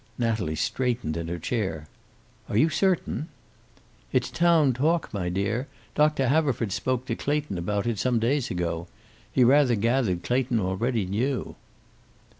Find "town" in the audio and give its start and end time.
4.31-4.73